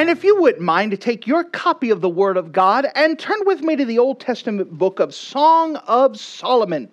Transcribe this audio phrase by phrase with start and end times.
[0.00, 3.18] And if you wouldn't mind to take your copy of the Word of God and
[3.18, 6.88] turn with me to the Old Testament book of Song of Solomon.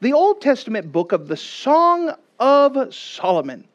[0.00, 3.66] The Old Testament book of the Song of Solomon.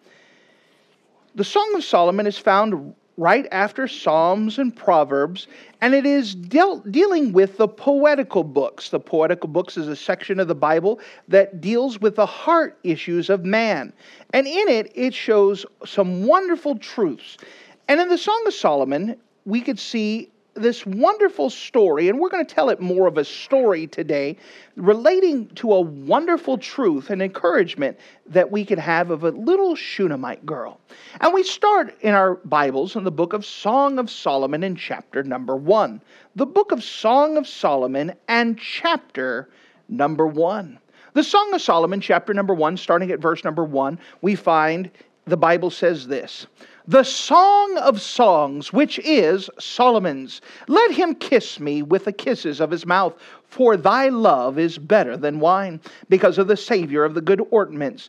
[1.36, 5.48] The Song of Solomon is found right after Psalms and Proverbs,
[5.82, 8.90] and it is dealt, dealing with the poetical books.
[8.90, 13.30] The poetical books is a section of the Bible that deals with the heart issues
[13.30, 13.92] of man.
[14.34, 17.38] And in it, it shows some wonderful truths.
[17.88, 19.16] And in the Song of Solomon,
[19.46, 23.24] we could see this wonderful story, and we're going to tell it more of a
[23.24, 24.36] story today,
[24.76, 30.46] relating to a wonderful truth and encouragement that we could have of a little Shunammite
[30.46, 30.80] girl.
[31.22, 35.24] And we start in our Bibles in the book of Song of Solomon in chapter
[35.24, 36.02] number one.
[36.36, 39.50] The book of Song of Solomon and chapter
[39.88, 40.80] number one.
[41.14, 44.92] The Song of Solomon, chapter number one, starting at verse number one, we find
[45.26, 46.48] the Bible says this
[46.88, 50.40] the song of songs, which is Solomon's.
[50.70, 53.14] Let him kiss me with the kisses of his mouth,
[53.50, 58.08] for thy love is better than wine, because of the Savior of the good ointments.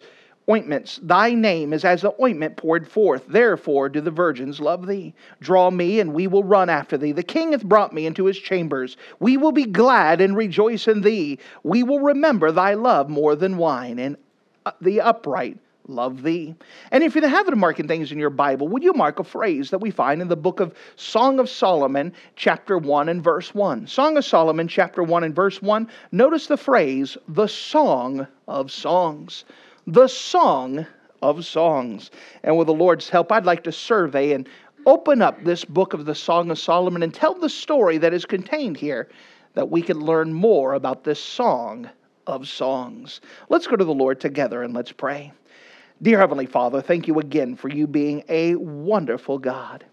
[0.49, 3.27] Ointments, thy name is as the ointment poured forth.
[3.27, 5.13] Therefore do the virgins love thee.
[5.41, 7.13] Draw me, and we will run after thee.
[7.13, 8.97] The king hath brought me into his chambers.
[9.19, 11.39] We will be glad and rejoice in thee.
[11.65, 14.17] We will remember thy love more than wine, and
[14.65, 15.59] uh, the upright
[15.89, 16.55] love thee.
[16.91, 19.25] And if you're the habit of marking things in your Bible, would you mark a
[19.25, 23.55] phrase that we find in the book of Song of Solomon, chapter 1 and verse
[23.55, 23.87] 1?
[23.87, 25.89] Song of Solomon, chapter 1 and verse 1.
[26.13, 29.45] Notice the phrase, the song of songs.
[29.87, 30.87] The song
[31.23, 32.11] of songs.
[32.43, 34.49] And with the Lord's help, I'd like to survey and
[34.87, 38.25] open up this book of the Song of Solomon and tell the story that is
[38.25, 39.09] contained here
[39.55, 41.89] that we can learn more about this song
[42.27, 43.21] of songs.
[43.49, 45.33] Let's go to the Lord together and let's pray.
[46.01, 49.85] Dear Heavenly Father, thank you again for you being a wonderful God.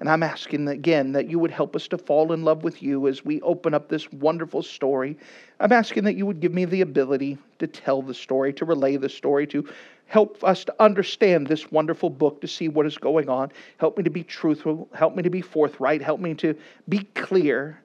[0.00, 3.06] And I'm asking again that you would help us to fall in love with you
[3.06, 5.16] as we open up this wonderful story.
[5.60, 8.96] I'm asking that you would give me the ability to tell the story, to relay
[8.96, 9.68] the story, to
[10.06, 13.52] help us to understand this wonderful book, to see what is going on.
[13.76, 14.88] Help me to be truthful.
[14.94, 16.02] Help me to be forthright.
[16.02, 16.56] Help me to
[16.88, 17.80] be clear.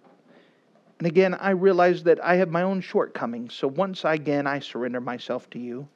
[0.97, 3.53] And again, I realize that I have my own shortcomings.
[3.53, 5.87] So once again, I surrender myself to you.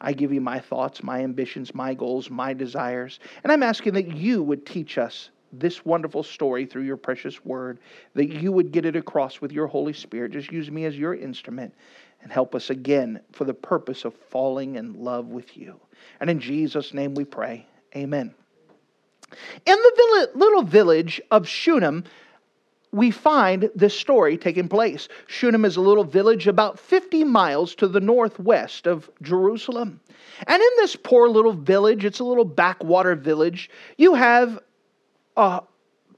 [0.00, 3.20] I give you my thoughts, my ambitions, my goals, my desires.
[3.42, 7.80] And I'm asking that you would teach us this wonderful story through your precious word,
[8.14, 10.32] that you would get it across with your Holy Spirit.
[10.32, 11.74] Just use me as your instrument
[12.22, 15.80] and help us again for the purpose of falling in love with you.
[16.20, 17.66] And in Jesus' name we pray.
[17.96, 18.34] Amen.
[19.66, 22.04] In the little village of Shunem,
[22.92, 25.08] we find this story taking place.
[25.26, 30.00] Shunem is a little village about 50 miles to the northwest of Jerusalem.
[30.46, 34.58] And in this poor little village, it's a little backwater village, you have
[35.36, 35.62] a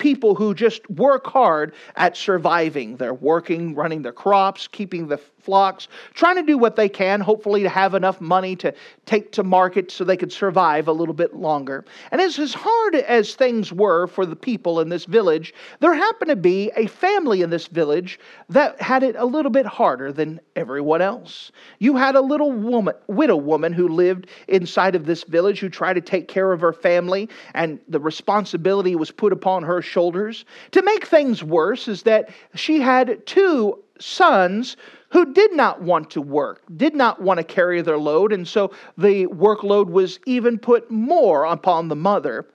[0.03, 2.97] people who just work hard at surviving.
[2.97, 7.63] They're working, running their crops, keeping the flocks, trying to do what they can, hopefully
[7.63, 8.75] to have enough money to
[9.07, 11.85] take to market so they could survive a little bit longer.
[12.11, 16.31] And as, as hard as things were for the people in this village, there happened
[16.31, 20.41] to be a family in this village that had it a little bit harder than
[20.57, 21.53] everyone else.
[21.79, 25.95] You had a little woman, widow woman who lived inside of this village who tried
[25.95, 30.45] to take care of her family, and the responsibility was put upon her shoulders.
[30.73, 34.77] To make things worse, is that she had two sons
[35.11, 38.73] who did not want to work, did not want to carry their load, and so
[38.97, 42.47] the workload was even put more upon the mother.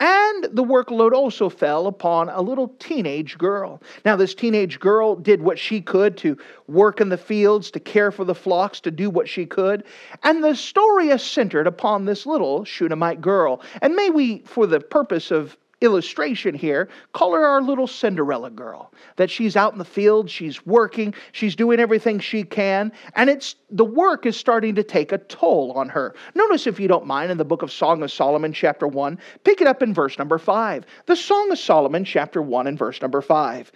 [0.00, 3.80] And the workload also fell upon a little teenage girl.
[4.04, 6.36] Now, this teenage girl did what she could to
[6.66, 9.84] work in the fields, to care for the flocks, to do what she could.
[10.22, 13.62] And the story is centered upon this little Shunammite girl.
[13.82, 18.92] And may we, for the purpose of illustration here, call her our little Cinderella girl.
[19.16, 23.56] That she's out in the field, she's working, she's doing everything she can, and it's
[23.70, 26.14] the work is starting to take a toll on her.
[26.34, 29.60] Notice, if you don't mind, in the book of Song of Solomon, chapter 1, pick
[29.60, 30.84] it up in verse number 5.
[31.06, 33.72] The Song of Solomon, chapter 1, and verse number 5.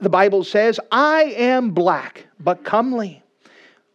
[0.00, 3.22] The Bible says, I am black, but comely.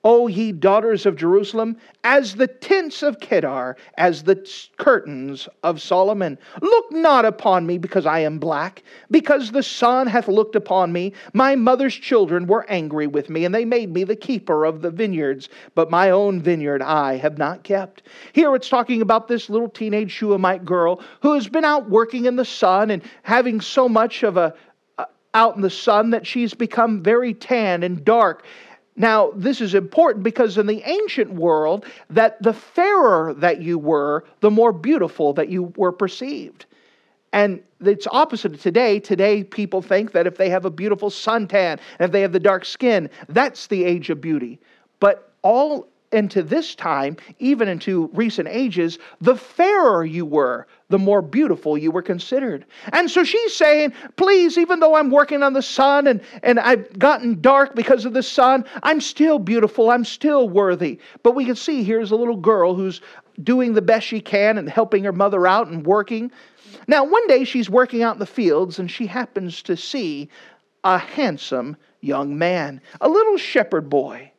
[0.05, 4.35] O ye daughters of Jerusalem, as the tents of Kedar, as the
[4.77, 6.38] curtains of Solomon.
[6.61, 11.13] Look not upon me because I am black, because the sun hath looked upon me.
[11.33, 14.91] My mother's children were angry with me, and they made me the keeper of the
[14.91, 18.03] vineyards, but my own vineyard I have not kept.
[18.33, 22.35] Here it's talking about this little teenage Shulamite girl who has been out working in
[22.35, 24.53] the sun and having so much of a
[25.35, 28.45] out in the sun that she's become very tan and dark
[28.95, 34.23] now, this is important because in the ancient world, that the fairer that you were,
[34.41, 36.65] the more beautiful that you were perceived.
[37.31, 38.99] And it's opposite of today.
[38.99, 42.65] Today, people think that if they have a beautiful suntan if they have the dark
[42.65, 44.59] skin, that's the age of beauty.
[44.99, 51.21] But all into this time, even into recent ages, the fairer you were, the more
[51.21, 52.65] beautiful you were considered.
[52.92, 57.00] And so she's saying, please, even though I'm working on the sun and, and I've
[57.00, 61.00] gotten dark because of the sun, I'm still beautiful, I'm still worthy.
[61.24, 63.01] But we can see here's a little girl who's
[63.42, 66.31] doing the best she can and helping her mother out and working.
[66.88, 70.30] Now, one day she's working out in the fields and she happens to see
[70.83, 74.32] a handsome young man, a little shepherd boy.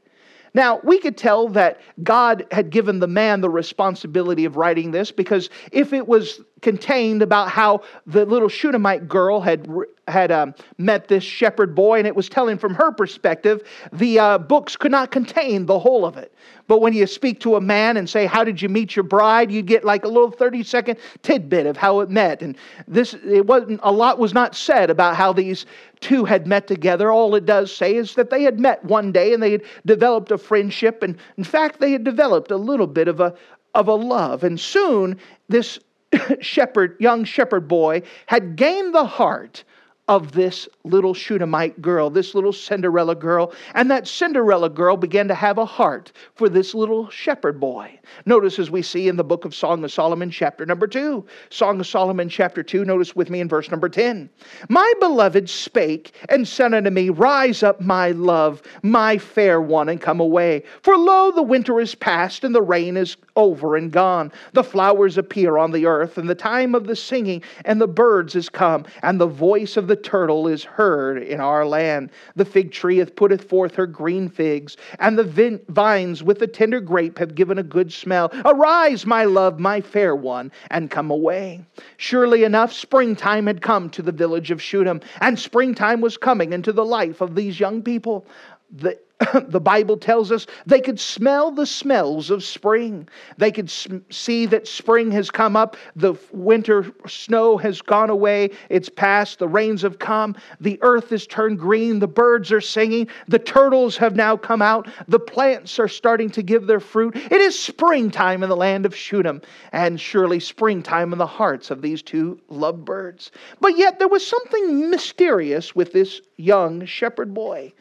[0.54, 5.10] Now, we could tell that God had given the man the responsibility of writing this
[5.10, 9.69] because if it was contained about how the little Shunammite girl had
[10.08, 13.62] had um, met this shepherd boy, and it was telling from her perspective.
[13.93, 16.34] The uh, books could not contain the whole of it.
[16.66, 19.52] But when you speak to a man and say, "How did you meet your bride?"
[19.52, 22.43] you get like a little thirty-second tidbit of how it met.
[22.43, 22.56] And
[22.88, 25.66] this, it wasn't a lot was not said about how these
[26.00, 27.12] two had met together.
[27.12, 30.31] All it does say is that they had met one day and they had developed
[30.31, 33.34] a friendship, and in fact, they had developed a little bit of a
[33.75, 34.44] of a love.
[34.44, 35.19] And soon,
[35.49, 35.78] this
[36.40, 39.64] shepherd, young shepherd boy, had gained the heart
[40.06, 43.52] of this little Shunammite girl, this little Cinderella girl.
[43.74, 47.98] And that Cinderella girl began to have a heart for this little shepherd boy.
[48.26, 51.24] Notice as we see in the book of Song of Solomon, chapter number 2.
[51.48, 54.28] Song of Solomon, chapter 2, notice with me in verse number 10.
[54.68, 60.00] My beloved spake and said unto me, Rise up, my love, my fair one, and
[60.00, 60.64] come away.
[60.82, 64.32] For lo, the winter is past, and the rain is over and gone.
[64.52, 68.36] The flowers appear on the earth, and the time of the singing and the birds
[68.36, 72.11] is come, and the voice of the turtle is heard in our land.
[72.37, 76.81] The fig tree hath putteth forth her green figs, and the vines with the tender
[76.81, 78.31] grape have given a good smell.
[78.44, 81.64] Arise, my love, my fair one, and come away.
[81.96, 86.73] Surely enough, springtime had come to the village of Shunem, and springtime was coming into
[86.73, 88.26] the life of these young people.
[88.70, 88.99] The
[89.49, 93.08] the Bible tells us they could smell the smells of spring.
[93.37, 95.76] They could see that spring has come up.
[95.94, 98.50] The winter snow has gone away.
[98.69, 99.38] It's past.
[99.38, 100.37] The rains have come.
[100.61, 101.99] The earth has turned green.
[101.99, 103.08] The birds are singing.
[103.28, 104.88] The turtles have now come out.
[105.08, 107.16] The plants are starting to give their fruit.
[107.16, 111.82] It is springtime in the land of Shunem, and surely springtime in the hearts of
[111.82, 113.31] these two lovebirds.
[113.61, 117.72] But yet there was something mysterious with this young shepherd boy.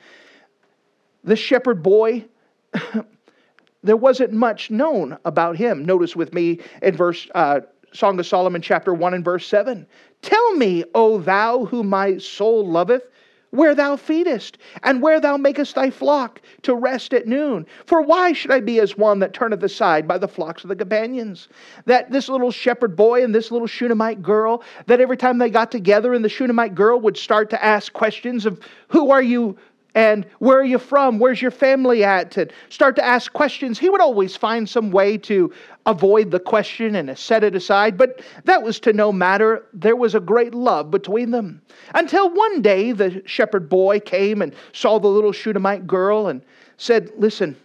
[1.23, 2.25] The shepherd boy,
[3.83, 5.85] there wasn't much known about him.
[5.85, 7.61] Notice with me in verse uh,
[7.93, 9.85] Song of Solomon, chapter 1 and verse 7.
[10.21, 13.03] Tell me, O thou who my soul loveth,
[13.51, 17.67] where thou feedest, and where thou makest thy flock to rest at noon.
[17.85, 20.75] For why should I be as one that turneth aside by the flocks of the
[20.75, 21.49] companions?
[21.85, 25.71] That this little shepherd boy and this little Shunammite girl, that every time they got
[25.71, 29.55] together and the Shunammite girl would start to ask questions of, Who are you?
[29.95, 31.19] And where are you from?
[31.19, 32.35] Where's your family at?
[32.37, 33.77] And start to ask questions.
[33.77, 35.53] He would always find some way to
[35.85, 39.65] avoid the question and set it aside, but that was to no matter.
[39.73, 41.61] There was a great love between them.
[41.93, 46.41] Until one day the shepherd boy came and saw the little Shunammite girl and
[46.77, 47.55] said, Listen,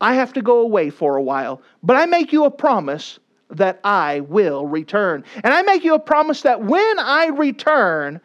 [0.00, 3.18] I have to go away for a while, but I make you a promise
[3.50, 5.24] that I will return.
[5.42, 8.20] And I make you a promise that when I return,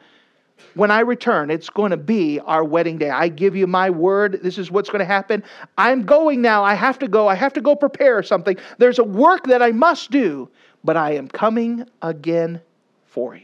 [0.75, 3.09] when I return, it's going to be our wedding day.
[3.09, 4.39] I give you my word.
[4.43, 5.43] This is what's going to happen.
[5.77, 6.63] I'm going now.
[6.63, 7.27] I have to go.
[7.27, 8.57] I have to go prepare something.
[8.77, 10.49] There's a work that I must do,
[10.83, 12.61] but I am coming again
[13.05, 13.43] for you.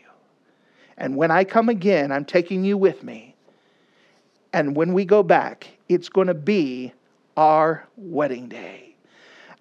[0.98, 3.36] And when I come again, I'm taking you with me.
[4.54, 6.94] And when we go back, it's going to be
[7.36, 8.96] our wedding day.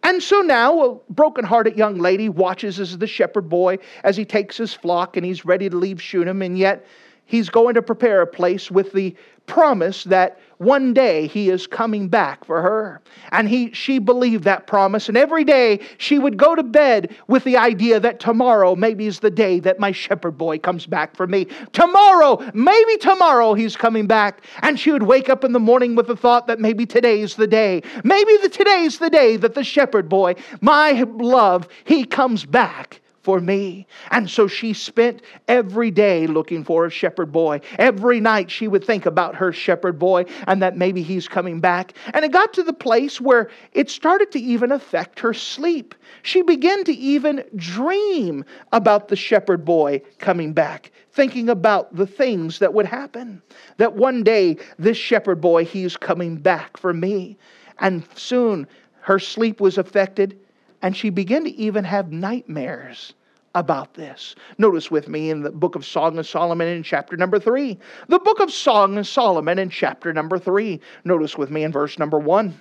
[0.05, 4.57] And so now a broken-hearted young lady watches as the shepherd boy as he takes
[4.57, 6.87] his flock and he's ready to leave Shunem, and yet
[7.27, 9.15] he's going to prepare a place with the
[9.47, 13.03] promise that one day he is coming back for her.
[13.33, 15.09] And he she believed that promise.
[15.09, 19.21] And every day she would go to bed with the idea that tomorrow maybe is
[19.21, 21.47] the day that my shepherd boy comes back for me.
[21.73, 24.45] Tomorrow maybe tomorrow he's coming back.
[24.63, 27.47] And she would wake up in the morning with the thought that maybe today's the
[27.47, 27.83] day.
[28.03, 33.41] Maybe the today's the day that the shepherd boy my love he comes back for
[33.41, 33.87] me.
[34.11, 37.63] And so she spent every day looking for a shepherd boy.
[37.79, 41.95] Every night she would think about her shepherd boy and that maybe he's coming back.
[42.13, 45.95] And it got to the place where it started to even affect her sleep.
[46.23, 52.59] She began to even dream about the shepherd boy coming back, thinking about the things
[52.59, 53.41] that would happen.
[53.79, 57.39] That one day this shepherd boy, he's coming back for me.
[57.79, 58.69] And soon
[59.01, 60.39] her sleep was affected
[60.85, 63.15] and she began to even have nightmares
[63.55, 64.35] about this.
[64.59, 67.79] Notice with me in the book of Song of Solomon in chapter number three.
[68.09, 70.79] The book of Song of Solomon in chapter number three.
[71.05, 72.61] Notice with me in verse number one.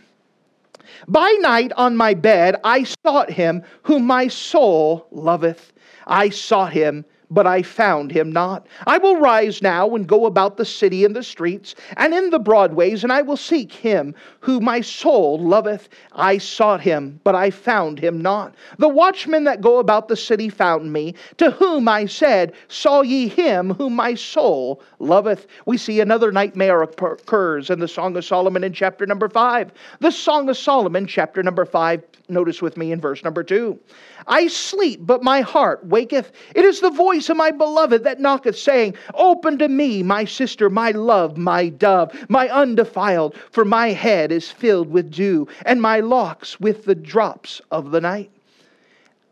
[1.06, 5.74] By night on my bed I sought him whom my soul loveth.
[6.08, 8.68] I sought him but I found him not.
[8.86, 12.40] I will rise now and go about the city and the streets and in the
[12.40, 15.90] broadways, and I will seek him who my soul loveth.
[16.12, 18.56] I sought him, but I found him not.
[18.78, 23.28] The watchmen that go about the city found me, to whom I said, Saw ye
[23.28, 25.48] him whom my soul loveth?
[25.66, 29.72] We see another nightmare occurs in the Song of Solomon in chapter number five.
[30.00, 33.80] The Song of Solomon, chapter number five, notice with me in verse number two.
[34.28, 36.32] I sleep, but my heart waketh.
[36.56, 40.70] It is the voice of my beloved that knocketh, saying, Open to me, my sister,
[40.70, 46.00] my love, my dove, my undefiled, for my head is filled with dew, and my
[46.00, 48.32] locks with the drops of the night.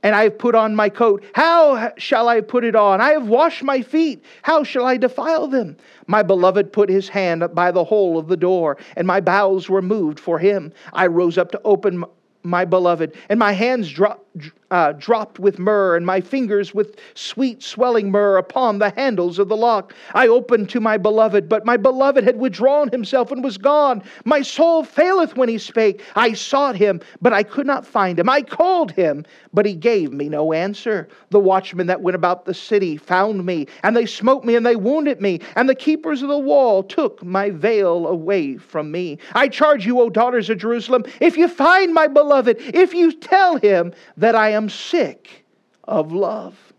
[0.04, 1.24] And I have put on my coat.
[1.34, 3.02] How shall I put it on?
[3.02, 4.24] I have washed my feet.
[4.42, 5.78] How shall I defile them?
[6.08, 9.82] My beloved put his hand by the hole of the door, and my bowels were
[9.82, 10.74] moved for him.
[10.94, 12.04] I rose up to open
[12.44, 14.26] my beloved, and my hands dropped
[14.72, 19.50] uh, dropped with myrrh, and my fingers with sweet swelling myrrh upon the handles of
[19.50, 19.94] the lock.
[20.14, 24.02] I opened to my beloved, but my beloved had withdrawn himself and was gone.
[24.24, 26.02] My soul faileth when he spake.
[26.16, 28.30] I sought him, but I could not find him.
[28.30, 31.10] I called him, but he gave me no answer.
[31.32, 34.78] The watchmen that went about the city found me, and they smote me, and they
[34.78, 39.18] wounded me, and the keepers of the wall took my veil away from me.
[39.34, 43.58] I charge you, O daughters of Jerusalem, if you find my beloved, if you tell
[43.58, 45.46] him that I am sick
[45.84, 46.71] of love.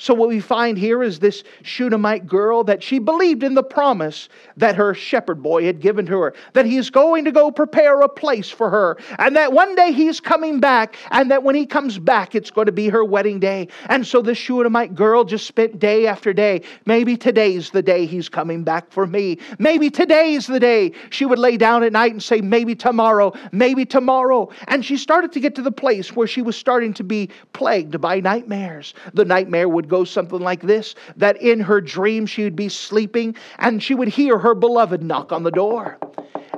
[0.00, 4.30] So, what we find here is this Shunammite girl that she believed in the promise
[4.56, 8.08] that her shepherd boy had given to her, that he's going to go prepare a
[8.08, 11.98] place for her, and that one day he's coming back, and that when he comes
[11.98, 13.68] back, it's going to be her wedding day.
[13.90, 16.62] And so, this Shunammite girl just spent day after day.
[16.86, 19.36] Maybe today's the day he's coming back for me.
[19.58, 20.92] Maybe today's the day.
[21.10, 24.48] She would lay down at night and say, Maybe tomorrow, maybe tomorrow.
[24.66, 28.00] And she started to get to the place where she was starting to be plagued
[28.00, 28.94] by nightmares.
[29.12, 33.36] The nightmare would go something like this that in her dream she would be sleeping
[33.58, 35.98] and she would hear her beloved knock on the door.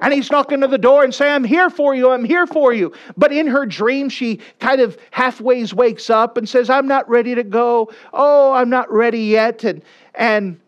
[0.03, 2.73] And he's knocking on the door and say, I'm here for you, I'm here for
[2.73, 2.93] you.
[3.17, 7.37] But in her dream, she kind of halfways wakes up and says, I'm not ready
[7.37, 7.93] to go.
[8.13, 9.63] Oh, I'm not ready yet.
[9.63, 9.81] And,
[10.17, 10.61] and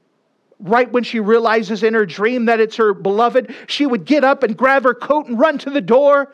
[0.61, 4.44] right when she realizes in her dream that it's her beloved, she would get up
[4.44, 6.33] and grab her coat and run to the door.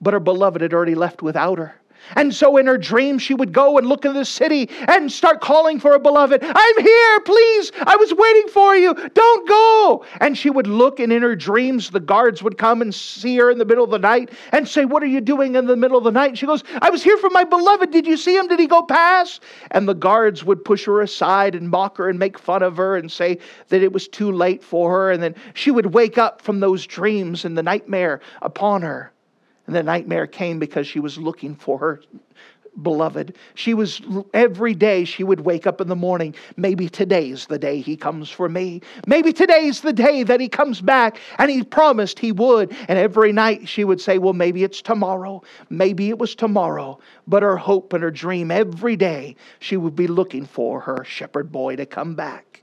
[0.00, 1.76] But her beloved had already left without her.
[2.14, 5.40] And so in her dream, she would go and look in the city and start
[5.40, 6.40] calling for her beloved.
[6.42, 7.72] I'm here, please.
[7.86, 8.94] I was waiting for you.
[9.14, 10.04] Don't go.
[10.20, 13.50] And she would look, and in her dreams, the guards would come and see her
[13.50, 15.98] in the middle of the night and say, What are you doing in the middle
[15.98, 16.28] of the night?
[16.28, 17.90] And she goes, I was here for my beloved.
[17.90, 18.48] Did you see him?
[18.48, 19.42] Did he go past?
[19.70, 22.96] And the guards would push her aside and mock her and make fun of her
[22.96, 25.10] and say that it was too late for her.
[25.10, 29.12] And then she would wake up from those dreams and the nightmare upon her.
[29.66, 32.00] And the nightmare came because she was looking for her
[32.82, 33.36] beloved.
[33.54, 34.00] She was,
[34.34, 36.34] every day she would wake up in the morning.
[36.56, 38.82] Maybe today's the day he comes for me.
[39.06, 41.18] Maybe today's the day that he comes back.
[41.38, 42.74] And he promised he would.
[42.88, 45.42] And every night she would say, Well, maybe it's tomorrow.
[45.70, 46.98] Maybe it was tomorrow.
[47.26, 51.50] But her hope and her dream every day, she would be looking for her shepherd
[51.50, 52.62] boy to come back.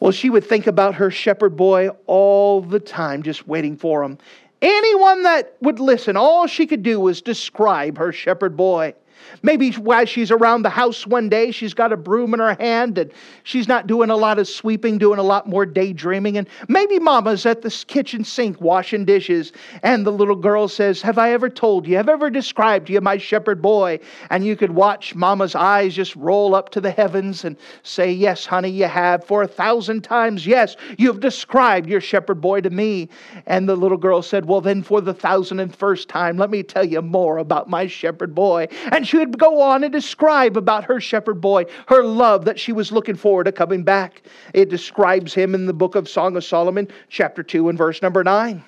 [0.00, 4.18] Well, she would think about her shepherd boy all the time, just waiting for him.
[4.64, 8.94] Anyone that would listen, all she could do was describe her shepherd boy.
[9.42, 12.98] Maybe while she's around the house one day, she's got a broom in her hand
[12.98, 16.38] and she's not doing a lot of sweeping, doing a lot more daydreaming.
[16.38, 19.52] And maybe mama's at the kitchen sink washing dishes,
[19.82, 23.00] and the little girl says, Have I ever told you, have I ever described you
[23.00, 24.00] my shepherd boy?
[24.30, 28.46] And you could watch mama's eyes just roll up to the heavens and say, Yes,
[28.46, 29.24] honey, you have.
[29.24, 33.08] For a thousand times, yes, you've described your shepherd boy to me.
[33.46, 36.62] And the little girl said, Well, then for the thousand and first time, let me
[36.62, 38.68] tell you more about my shepherd boy.
[38.92, 42.72] And she would go on and describe about her shepherd boy, her love that she
[42.72, 44.22] was looking forward to coming back.
[44.52, 48.24] It describes him in the book of Song of Solomon, chapter 2 and verse number
[48.24, 48.62] 9.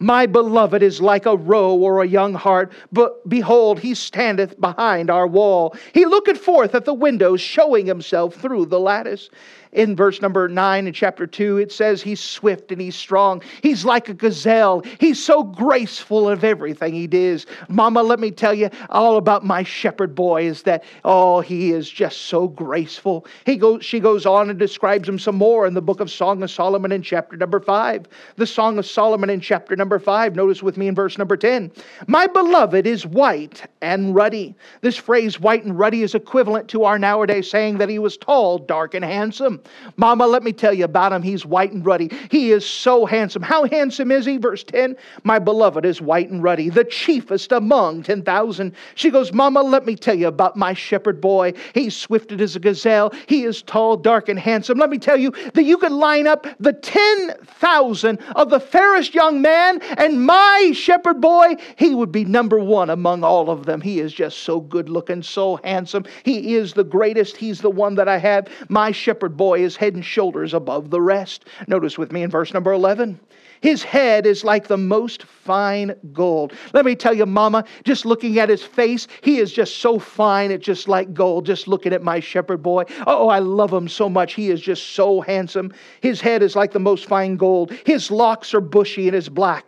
[0.00, 5.10] My beloved is like a roe or a young hart, but behold, he standeth behind
[5.10, 5.76] our wall.
[5.92, 9.30] He looketh forth at the windows, showing himself through the lattice
[9.72, 13.42] in verse number 9 in chapter 2, it says he's swift and he's strong.
[13.62, 14.82] He's like a gazelle.
[14.98, 17.46] He's so graceful of everything he does.
[17.68, 21.88] Mama, let me tell you all about my shepherd boy is that, oh, he is
[21.88, 23.26] just so graceful.
[23.44, 26.42] He goes, she goes on and describes him some more in the book of Song
[26.42, 28.06] of Solomon in chapter number 5.
[28.36, 31.70] The Song of Solomon in chapter number 5, notice with me in verse number 10.
[32.06, 34.54] My beloved is white and ruddy.
[34.80, 38.58] This phrase, white and ruddy, is equivalent to our nowadays saying that he was tall,
[38.58, 39.57] dark, and handsome.
[39.96, 41.22] Mama, let me tell you about him.
[41.22, 42.10] He's white and ruddy.
[42.30, 43.42] He is so handsome.
[43.42, 44.36] How handsome is he?
[44.36, 48.74] Verse 10 My beloved is white and ruddy, the chiefest among 10,000.
[48.94, 51.52] She goes, Mama, let me tell you about my shepherd boy.
[51.74, 53.12] He's swifted as a gazelle.
[53.26, 54.78] He is tall, dark, and handsome.
[54.78, 59.40] Let me tell you that you could line up the 10,000 of the fairest young
[59.42, 63.80] man, and my shepherd boy, he would be number one among all of them.
[63.80, 66.04] He is just so good looking, so handsome.
[66.22, 67.36] He is the greatest.
[67.36, 68.48] He's the one that I have.
[68.68, 71.46] My shepherd boy boy is head and shoulders above the rest.
[71.68, 73.18] Notice with me in verse number 11.
[73.62, 76.52] His head is like the most fine gold.
[76.74, 80.50] Let me tell you, Mama, just looking at his face, he is just so fine,
[80.50, 81.46] it's just like gold.
[81.46, 82.84] Just looking at my shepherd boy.
[83.06, 84.34] Oh, I love him so much.
[84.34, 85.72] He is just so handsome.
[86.02, 87.72] His head is like the most fine gold.
[87.86, 89.64] His locks are bushy and is black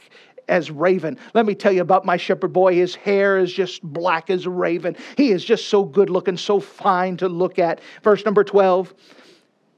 [0.51, 1.17] as raven.
[1.33, 2.75] Let me tell you about my shepherd boy.
[2.75, 4.97] His hair is just black as raven.
[5.17, 7.81] He is just so good looking, so fine to look at.
[8.03, 8.93] Verse number 12.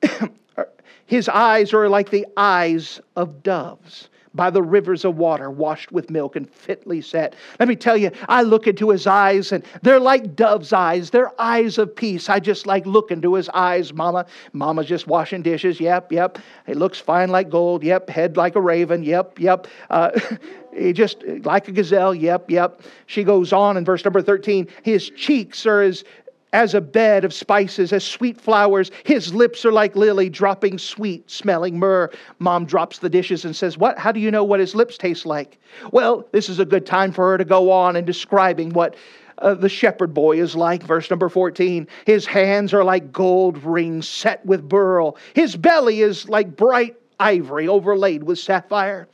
[1.07, 6.11] His eyes are like the eyes of doves by the rivers of water, washed with
[6.11, 7.35] milk and fitly set.
[7.59, 11.11] Let me tell you, I look into his eyes and they're like dove's eyes.
[11.11, 12.29] They're eyes of peace.
[12.29, 14.27] I just like look into his eyes, Mama.
[14.53, 15.81] Mama's just washing dishes.
[15.81, 16.39] Yep, yep.
[16.67, 17.83] He looks fine like gold.
[17.83, 18.09] Yep.
[18.09, 19.03] Head like a raven.
[19.03, 19.67] Yep, yep.
[19.91, 20.19] Uh,
[20.75, 22.15] he just like a gazelle.
[22.15, 22.81] Yep, yep.
[23.07, 24.69] She goes on in verse number 13.
[24.83, 26.05] His cheeks are as
[26.53, 28.91] as a bed of spices, as sweet flowers.
[29.05, 32.11] His lips are like lily, dropping sweet smelling myrrh.
[32.39, 33.99] Mom drops the dishes and says, What?
[33.99, 35.59] How do you know what his lips taste like?
[35.93, 38.97] Well, this is a good time for her to go on and describing what
[39.39, 40.83] uh, the shepherd boy is like.
[40.83, 46.29] Verse number 14 His hands are like gold rings set with beryl, his belly is
[46.29, 49.09] like bright ivory overlaid with sapphire.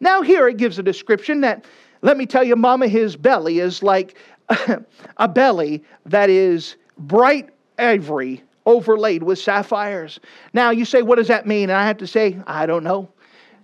[0.00, 1.64] Now, here it gives a description that,
[2.02, 4.16] let me tell you, Mama, his belly is like
[5.16, 10.20] a belly that is bright ivory overlaid with sapphires.
[10.52, 11.70] Now, you say, what does that mean?
[11.70, 13.08] And I have to say, I don't know.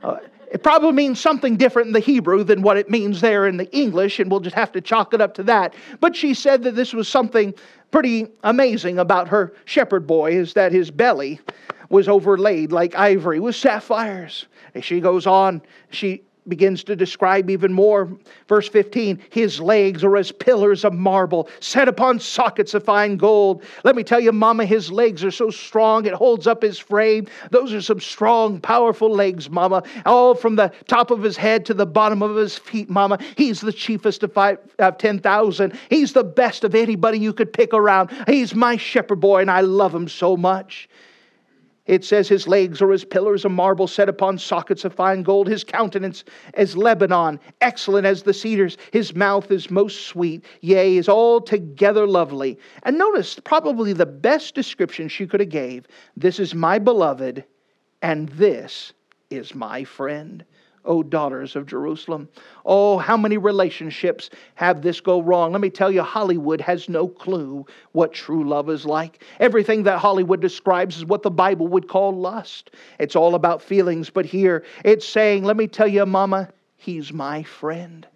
[0.02, 0.18] Uh,
[0.50, 3.70] it probably means something different in the Hebrew than what it means there in the
[3.70, 5.74] English, and we'll just have to chalk it up to that.
[6.00, 7.54] But she said that this was something
[7.92, 11.40] pretty amazing about her shepherd boy, is that his belly
[11.88, 14.46] was overlaid like ivory with sapphires.
[14.74, 18.10] And she goes on, she begins to describe even more.
[18.48, 23.62] Verse 15 His legs are as pillars of marble, set upon sockets of fine gold.
[23.84, 27.26] Let me tell you, Mama, his legs are so strong, it holds up his frame.
[27.50, 29.82] Those are some strong, powerful legs, Mama.
[30.04, 33.18] All from the top of his head to the bottom of his feet, Mama.
[33.36, 35.72] He's the chiefest of, five, of 10,000.
[35.88, 38.10] He's the best of anybody you could pick around.
[38.26, 40.88] He's my shepherd boy, and I love him so much.
[41.90, 45.48] It says his legs are as pillars of marble set upon sockets of fine gold,
[45.48, 46.22] his countenance
[46.54, 48.78] as Lebanon, excellent as the cedars.
[48.92, 52.60] His mouth is most sweet, yea, is altogether lovely.
[52.84, 55.88] And notice probably the best description she could have gave.
[56.16, 57.42] This is my beloved,
[58.02, 58.92] and this
[59.28, 60.44] is my friend.
[60.84, 62.28] O daughters of Jerusalem.
[62.64, 65.52] Oh, how many relationships have this go wrong?
[65.52, 69.22] Let me tell you, Hollywood has no clue what true love is like.
[69.40, 72.70] Everything that Hollywood describes is what the Bible would call lust.
[72.98, 77.42] It's all about feelings, but here it's saying, let me tell you, Mama, he's my
[77.42, 78.06] friend.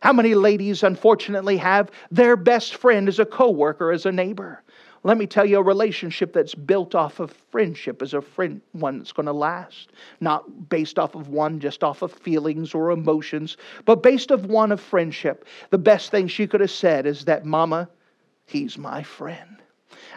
[0.00, 4.62] How many ladies, unfortunately, have their best friend as a coworker, as a neighbor?
[5.04, 8.98] Let me tell you, a relationship that's built off of friendship is a friend one
[8.98, 9.90] that's going to last.
[10.20, 14.46] Not based off of one just off of feelings or emotions, but based off of
[14.46, 15.46] one of friendship.
[15.70, 17.88] The best thing she could have said is that, Mama,
[18.48, 19.58] He's my friend.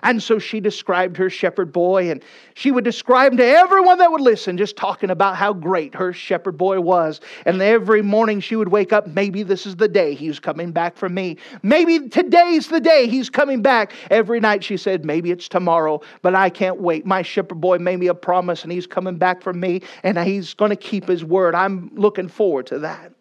[0.04, 4.12] And so she described her shepherd boy, and she would describe him to everyone that
[4.12, 7.22] would listen, just talking about how great her shepherd boy was.
[7.46, 10.98] And every morning she would wake up, maybe this is the day he's coming back
[10.98, 11.38] for me.
[11.64, 13.94] Maybe today's the day he's coming back.
[14.10, 17.06] Every night she said, maybe it's tomorrow, but I can't wait.
[17.06, 20.54] My shepherd boy made me a promise, and he's coming back for me, and he's
[20.54, 21.56] going to keep his word.
[21.56, 23.12] I'm looking forward to that.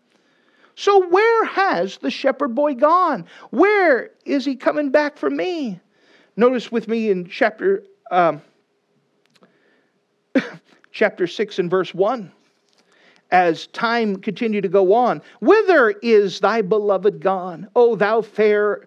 [0.76, 3.26] So, where has the shepherd boy gone?
[3.50, 5.78] Where is he coming back for me?
[6.40, 8.40] Notice with me in chapter um,
[10.90, 12.32] chapter 6 and verse 1
[13.30, 18.86] as time continued to go on whither is thy beloved gone o thou fairest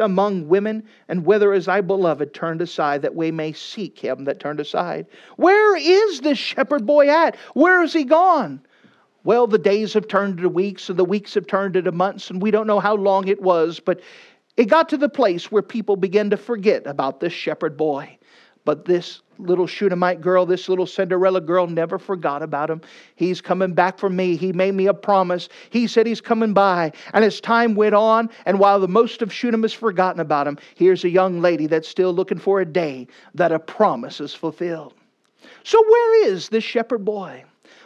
[0.00, 0.82] among women?
[1.06, 5.06] And whither is thy beloved turned aside that we may seek him that turned aside?
[5.36, 7.36] Where is this shepherd boy at?
[7.54, 8.60] Where is he gone?
[9.22, 12.42] Well the days have turned into weeks and the weeks have turned into months and
[12.42, 14.00] we don't know how long it was but
[14.58, 18.18] it got to the place where people began to forget about this shepherd boy.
[18.64, 22.80] But this little Shunammite girl, this little Cinderella girl, never forgot about him.
[23.14, 24.36] He's coming back for me.
[24.36, 25.48] He made me a promise.
[25.70, 26.92] He said he's coming by.
[27.14, 30.58] And as time went on, and while the most of Shunem has forgotten about him,
[30.74, 34.92] here's a young lady that's still looking for a day that a promise is fulfilled.
[35.62, 37.44] So, where is this shepherd boy?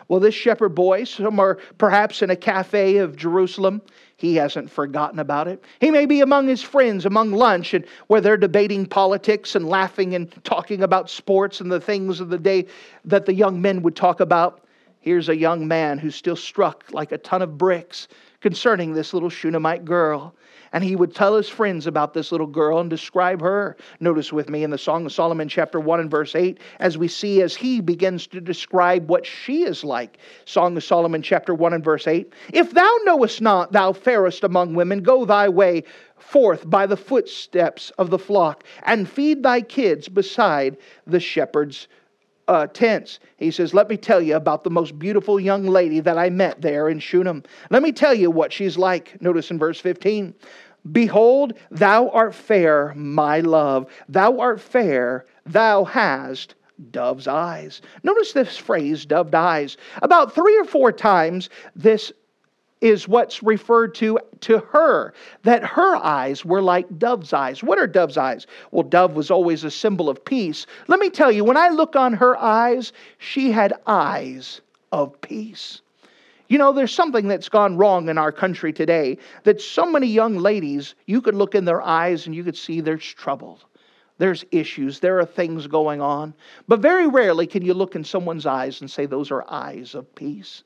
[0.08, 3.82] Well, this shepherd boy, somewhere perhaps in a cafe of Jerusalem,
[4.22, 5.64] he hasn't forgotten about it.
[5.80, 10.14] He may be among his friends, among lunch, and where they're debating politics and laughing
[10.14, 12.66] and talking about sports and the things of the day
[13.04, 14.64] that the young men would talk about.
[15.00, 18.06] Here's a young man who's still struck like a ton of bricks
[18.40, 20.32] concerning this little Shunammite girl.
[20.72, 23.76] And he would tell his friends about this little girl and describe her.
[24.00, 27.08] Notice with me in the Song of Solomon, chapter 1 and verse 8, as we
[27.08, 30.18] see as he begins to describe what she is like.
[30.44, 32.32] Song of Solomon, chapter 1 and verse 8.
[32.52, 35.84] If thou knowest not, thou fairest among women, go thy way
[36.16, 41.88] forth by the footsteps of the flock, and feed thy kids beside the shepherd's
[42.48, 43.20] uh, tents.
[43.36, 46.60] He says, Let me tell you about the most beautiful young lady that I met
[46.60, 47.42] there in Shunem.
[47.70, 49.20] Let me tell you what she's like.
[49.20, 50.34] Notice in verse 15
[50.90, 53.86] Behold, thou art fair, my love.
[54.08, 56.56] Thou art fair, thou hast
[56.90, 57.80] dove's eyes.
[58.02, 59.76] Notice this phrase, dove's eyes.
[60.02, 62.12] About three or four times, this
[62.82, 65.14] is what's referred to to her,
[65.44, 67.62] that her eyes were like dove's eyes.
[67.62, 68.46] What are dove's eyes?
[68.72, 70.66] Well, dove was always a symbol of peace.
[70.88, 75.80] Let me tell you, when I look on her eyes, she had eyes of peace.
[76.48, 80.36] You know, there's something that's gone wrong in our country today that so many young
[80.36, 83.60] ladies, you could look in their eyes and you could see there's trouble.
[84.18, 86.34] There's issues, there are things going on.
[86.68, 90.12] But very rarely can you look in someone's eyes and say, Those are eyes of
[90.14, 90.64] peace.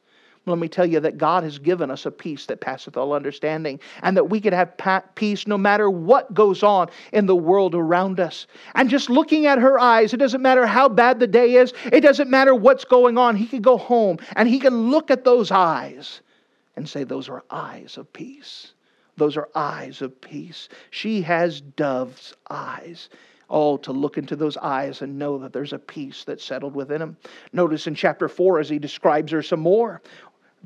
[0.49, 3.81] Let me tell you that God has given us a peace that passeth all understanding,
[4.03, 4.77] and that we can have
[5.17, 8.47] peace no matter what goes on in the world around us.
[8.77, 12.01] And just looking at her eyes, it doesn't matter how bad the day is, it
[12.01, 13.35] doesn't matter what's going on.
[13.35, 16.21] He can go home and he can look at those eyes
[16.77, 18.73] and say, Those are eyes of peace.
[19.17, 20.69] Those are eyes of peace.
[20.91, 23.09] She has dove's eyes.
[23.49, 27.01] Oh, to look into those eyes and know that there's a peace that's settled within
[27.01, 27.17] him.
[27.53, 30.03] Notice in chapter 4 as he describes her some more.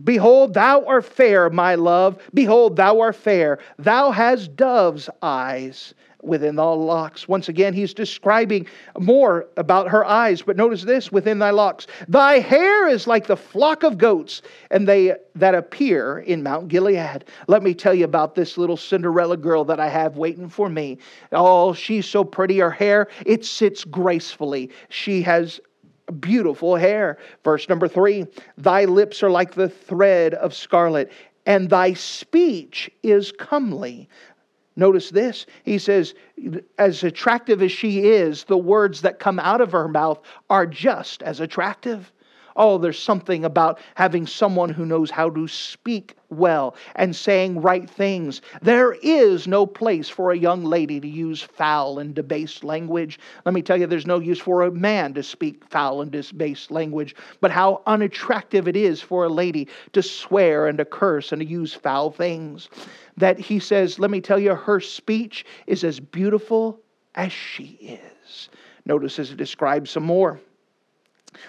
[0.05, 2.21] Behold, thou art fair, my love.
[2.33, 3.59] Behold, thou art fair.
[3.79, 7.29] Thou hast dove's eyes within thy locks.
[7.29, 8.67] Once again, he's describing
[8.99, 11.87] more about her eyes, but notice this within thy locks.
[12.09, 17.25] Thy hair is like the flock of goats, and they that appear in Mount Gilead.
[17.49, 20.99] Let me tell you about this little Cinderella girl that I have waiting for me.
[21.33, 22.59] Oh, she's so pretty.
[22.59, 24.71] Her hair, it sits gracefully.
[24.89, 25.61] She has
[26.13, 27.19] beautiful hair.
[27.45, 28.27] Verse number three
[28.59, 31.11] Thy lips are like the thread of scarlet,
[31.47, 34.09] and thy speech is comely.
[34.77, 35.47] Notice this.
[35.65, 36.15] He says,
[36.79, 41.23] as attractive as she is, the words that come out of her mouth are just
[41.23, 42.13] as attractive.
[42.57, 47.89] Oh, there's something about having someone who knows how to speak well and saying right
[47.89, 48.43] things.
[48.63, 53.19] There is no place for a young lady to use foul and debased language.
[53.45, 56.71] Let me tell you, there's no use for a man to speak foul and debased
[56.71, 61.41] language, but how unattractive it is for a lady to swear and to curse and
[61.41, 62.69] to use foul things.
[63.17, 66.81] That he says, let me tell you, her speech is as beautiful
[67.15, 68.49] as she is.
[68.87, 70.41] Notice as it describes some more.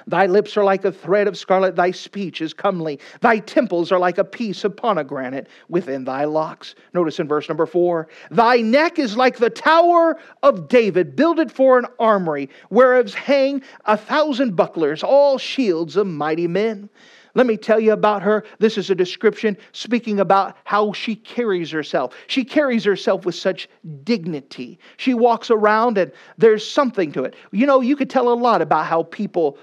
[0.07, 2.99] Thy lips are like a thread of scarlet, thy speech is comely.
[3.21, 6.75] Thy temples are like a piece of pomegranate within thy locks.
[6.93, 11.79] Notice in verse number four Thy neck is like the tower of David, builded for
[11.79, 16.89] an armory, whereas hang a thousand bucklers, all shields of mighty men.
[17.33, 18.43] Let me tell you about her.
[18.59, 22.13] This is a description speaking about how she carries herself.
[22.27, 23.69] She carries herself with such
[24.03, 24.79] dignity.
[24.97, 27.35] She walks around and there's something to it.
[27.51, 29.57] You know, you could tell a lot about how people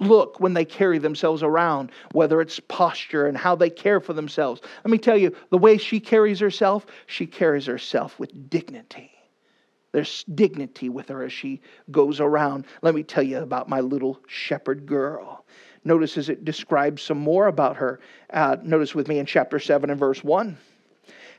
[0.00, 4.60] look when they carry themselves around, whether it's posture and how they care for themselves.
[4.84, 9.12] Let me tell you, the way she carries herself, she carries herself with dignity.
[9.92, 11.60] There's dignity with her as she
[11.90, 12.66] goes around.
[12.82, 15.44] Let me tell you about my little shepherd girl.
[15.84, 18.00] Notice as it describes some more about her.
[18.32, 20.56] Uh, notice with me in chapter 7 and verse 1.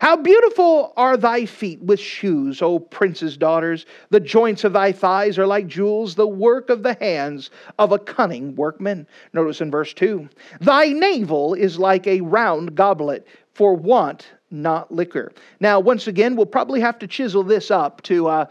[0.02, 3.86] How beautiful are thy feet with shoes, O prince's daughters!
[4.10, 8.00] The joints of thy thighs are like jewels, the work of the hands of a
[8.00, 9.06] cunning workman.
[9.32, 10.28] Notice in verse 2
[10.60, 15.34] Thy navel is like a round goblet, for want not liquor.
[15.60, 18.46] Now, once again, we'll probably have to chisel this up to uh,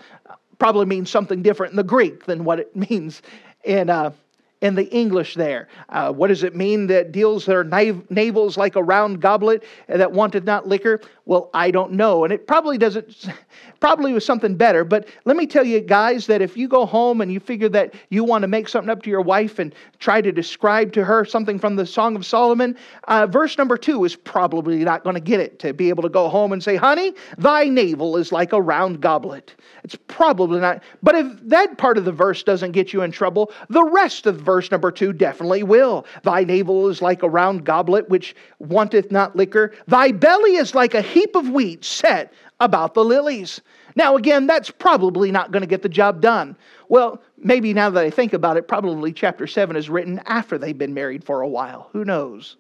[0.60, 3.22] probably mean something different in the Greek than what it means
[3.64, 3.90] in.
[3.90, 4.12] Uh,
[4.60, 5.68] in the English there.
[5.88, 10.12] Uh, what does it mean that deals their nav- navels like a round goblet that
[10.12, 11.00] wanted not liquor?
[11.24, 12.24] Well, I don't know.
[12.24, 13.28] And it probably doesn't,
[13.80, 14.84] probably was something better.
[14.84, 17.94] But let me tell you, guys, that if you go home and you figure that
[18.10, 21.24] you want to make something up to your wife and try to describe to her
[21.24, 25.20] something from the Song of Solomon, uh, verse number two is probably not going to
[25.20, 28.52] get it to be able to go home and say, honey, thy navel is like
[28.52, 29.54] a round goblet.
[29.84, 30.82] It's probably not.
[31.02, 34.44] But if that part of the verse doesn't get you in trouble, the rest of
[34.50, 36.04] verse number two definitely will.
[36.24, 39.72] Thy navel is like a round goblet which wanteth not liquor.
[39.86, 43.60] Thy belly is like a heap of wheat set about the lilies.
[43.94, 46.56] Now, again, that's probably not going to get the job done.
[46.88, 50.76] Well, maybe now that I think about it, probably chapter 7 is written after they've
[50.76, 51.88] been married for a while.
[51.92, 52.56] Who knows?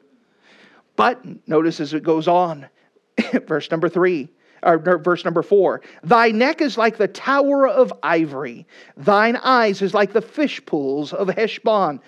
[0.94, 2.68] But notice as it goes on,
[3.48, 4.28] verse number 3
[4.62, 9.94] or verse number four thy neck is like the tower of ivory thine eyes is
[9.94, 12.00] like the fish pools of heshbon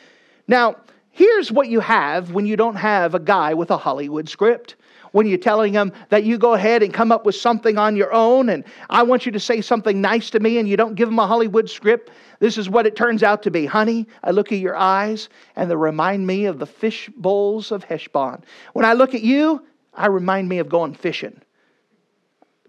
[0.48, 0.76] now
[1.10, 4.76] here's what you have when you don't have a guy with a hollywood script
[5.12, 8.12] when you're telling them that you go ahead and come up with something on your
[8.12, 11.08] own and I want you to say something nice to me and you don't give
[11.08, 12.10] them a Hollywood script.
[12.40, 13.66] This is what it turns out to be.
[13.66, 17.84] Honey, I look at your eyes and they remind me of the fish bowls of
[17.84, 18.42] Heshbon.
[18.72, 21.40] When I look at you, I remind me of going fishing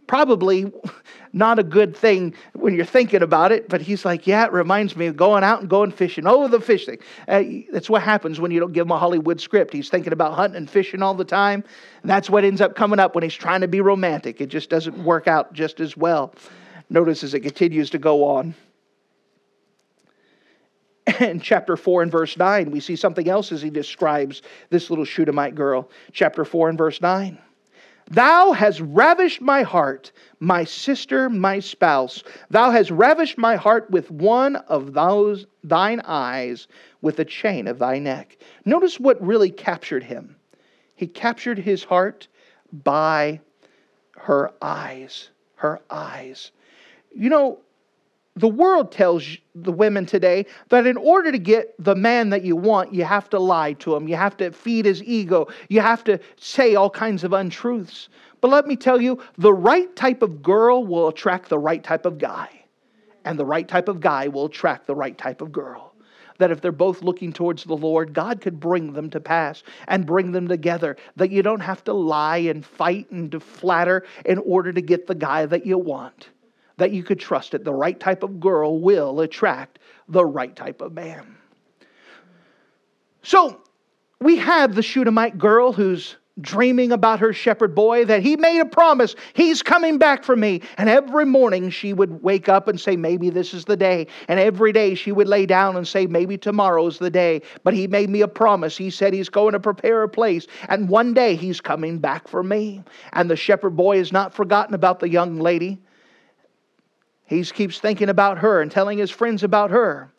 [0.07, 0.71] probably
[1.33, 4.95] not a good thing when you're thinking about it, but he's like, yeah, it reminds
[4.95, 6.27] me of going out and going fishing.
[6.27, 6.99] Oh, the fishing.
[7.27, 9.73] Uh, that's what happens when you don't give him a Hollywood script.
[9.73, 11.63] He's thinking about hunting and fishing all the time.
[12.03, 14.41] That's what ends up coming up when he's trying to be romantic.
[14.41, 16.33] It just doesn't work out just as well.
[16.89, 18.53] Notice as it continues to go on.
[21.19, 25.05] In chapter 4 and verse 9, we see something else as he describes this little
[25.05, 25.89] Shunammite girl.
[26.11, 27.37] Chapter 4 and verse 9.
[28.09, 32.23] Thou hast ravished my heart, my sister, my spouse.
[32.49, 36.67] Thou hast ravished my heart with one of those thine eyes,
[37.01, 38.37] with a chain of thy neck.
[38.65, 40.35] Notice what really captured him.
[40.95, 42.27] He captured his heart
[42.71, 43.39] by
[44.17, 45.29] her eyes.
[45.55, 46.51] Her eyes.
[47.15, 47.59] You know,
[48.35, 52.55] the world tells the women today that in order to get the man that you
[52.55, 54.07] want, you have to lie to him.
[54.07, 55.47] You have to feed his ego.
[55.69, 58.09] You have to say all kinds of untruths.
[58.41, 62.05] But let me tell you, the right type of girl will attract the right type
[62.05, 62.49] of guy.
[63.23, 65.93] And the right type of guy will attract the right type of girl.
[66.39, 70.07] That if they're both looking towards the Lord, God could bring them to pass and
[70.07, 70.97] bring them together.
[71.15, 75.05] That you don't have to lie and fight and to flatter in order to get
[75.05, 76.29] the guy that you want
[76.77, 77.63] that you could trust it.
[77.63, 81.38] The right type of girl will attract the right type of man.
[83.21, 83.62] So
[84.19, 88.65] we have the Shunammite girl who's dreaming about her shepherd boy that he made a
[88.65, 89.15] promise.
[89.33, 90.62] He's coming back for me.
[90.77, 94.07] And every morning she would wake up and say maybe this is the day.
[94.27, 97.41] And every day she would lay down and say maybe tomorrow's the day.
[97.63, 98.75] But he made me a promise.
[98.75, 100.47] He said he's going to prepare a place.
[100.69, 102.83] And one day he's coming back for me.
[103.13, 105.79] And the shepherd boy has not forgotten about the young lady
[107.25, 110.12] he keeps thinking about her and telling his friends about her.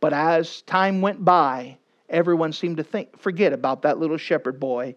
[0.00, 4.94] But as time went by, everyone seemed to think, forget about that little shepherd boy,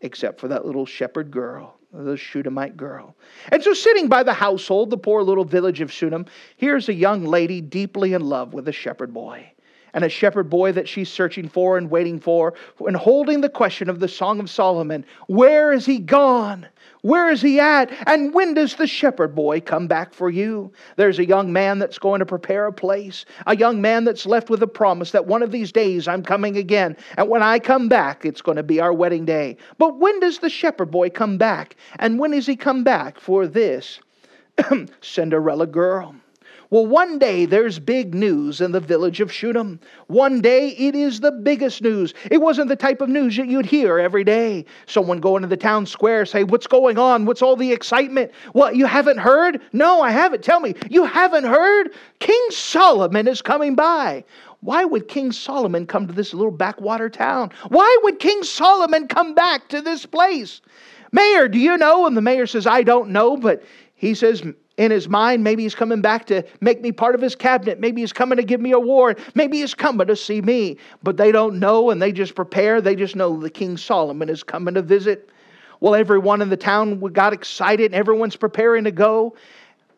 [0.00, 3.16] except for that little shepherd girl, the Shunammite girl.
[3.50, 7.24] And so, sitting by the household, the poor little village of Shunem, here's a young
[7.24, 9.52] lady deeply in love with a shepherd boy.
[9.94, 12.54] And a shepherd boy that she's searching for and waiting for,
[12.86, 16.68] and holding the question of the Song of Solomon Where is he gone?
[17.08, 17.90] Where is he at?
[18.06, 20.70] And when does the shepherd boy come back for you?
[20.96, 24.50] There's a young man that's going to prepare a place, a young man that's left
[24.50, 26.98] with a promise that one of these days I'm coming again.
[27.16, 29.56] And when I come back, it's going to be our wedding day.
[29.78, 31.76] But when does the shepherd boy come back?
[31.98, 34.00] And when does he come back for this
[35.00, 36.14] Cinderella girl?
[36.70, 39.80] Well, one day there's big news in the village of Shunem.
[40.08, 42.12] One day it is the biggest news.
[42.30, 44.66] It wasn't the type of news that you'd hear every day.
[44.84, 47.24] Someone going to the town square, say, What's going on?
[47.24, 48.32] What's all the excitement?
[48.52, 49.62] What, you haven't heard?
[49.72, 50.44] No, I haven't.
[50.44, 51.94] Tell me, you haven't heard?
[52.18, 54.24] King Solomon is coming by.
[54.60, 57.50] Why would King Solomon come to this little backwater town?
[57.68, 60.60] Why would King Solomon come back to this place?
[61.12, 62.06] Mayor, do you know?
[62.06, 63.62] And the mayor says, I don't know, but
[63.98, 64.42] he says,
[64.78, 65.44] in his mind.
[65.44, 67.78] Maybe he's coming back to make me part of his cabinet.
[67.80, 69.18] Maybe he's coming to give me a award.
[69.34, 70.78] Maybe he's coming to see me.
[71.02, 72.80] But they don't know and they just prepare.
[72.80, 75.28] They just know the King Solomon is coming to visit.
[75.80, 79.36] Well, everyone in the town got excited and everyone's preparing to go.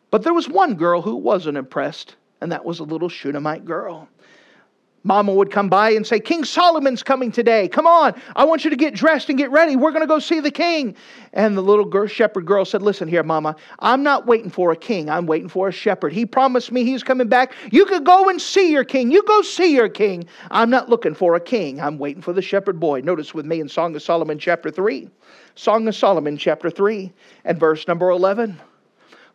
[0.09, 4.09] But there was one girl who wasn't impressed, and that was a little Shunammite girl.
[5.03, 7.67] Mama would come by and say, King Solomon's coming today.
[7.67, 9.75] Come on, I want you to get dressed and get ready.
[9.75, 10.95] We're going to go see the king.
[11.33, 14.75] And the little girl, shepherd girl said, Listen here, Mama, I'm not waiting for a
[14.75, 15.09] king.
[15.09, 16.13] I'm waiting for a shepherd.
[16.13, 17.53] He promised me he's coming back.
[17.71, 19.11] You could go and see your king.
[19.11, 20.25] You go see your king.
[20.51, 21.81] I'm not looking for a king.
[21.81, 23.01] I'm waiting for the shepherd boy.
[23.01, 25.09] Notice with me in Song of Solomon, chapter 3.
[25.55, 27.11] Song of Solomon, chapter 3,
[27.43, 28.59] and verse number 11.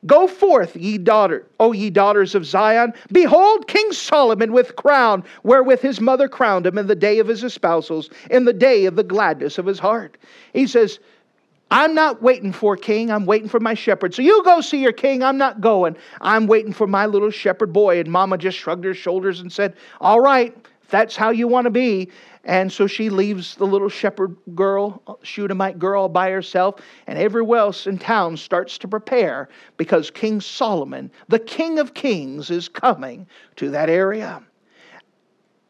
[0.05, 2.93] Go forth, ye daughter, O ye daughters of Zion.
[3.11, 7.43] Behold, King Solomon with crown, wherewith his mother crowned him in the day of his
[7.43, 10.19] espousals, in the day of the gladness of his heart.
[10.53, 10.99] He says,
[11.71, 13.11] I'm not waiting for king.
[13.11, 14.15] I'm waiting for my shepherd.
[14.15, 15.23] So you go see your king.
[15.23, 15.97] I'm not going.
[16.21, 17.99] I'm waiting for my little shepherd boy.
[17.99, 20.57] And mama just shrugged her shoulders and said, All right,
[20.91, 22.11] that's how you want to be.
[22.47, 27.89] And so she leaves the little shepherd girl, Shunammite girl, by herself, and everyone else
[27.89, 33.71] in town starts to prepare because King Solomon, the King of Kings, is coming to
[33.71, 34.45] that area.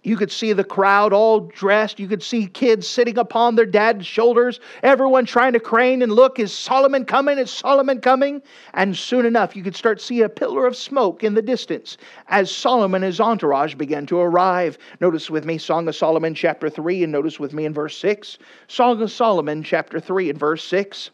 [0.07, 1.99] You could see the crowd all dressed.
[1.99, 4.61] You could see kids sitting upon their dad's shoulders.
[4.85, 6.38] Everyone trying to crane and look.
[6.38, 7.38] Is Solomon coming?
[7.38, 8.40] Is Solomon coming?
[8.75, 11.97] And soon enough, you could start see a pillar of smoke in the distance
[12.29, 14.79] as Solomon and his entourage began to arrive.
[15.01, 18.38] Notice with me Song of Solomon chapter 3 and notice with me in verse 6.
[18.69, 21.11] Song of Solomon chapter 3 and verse 6.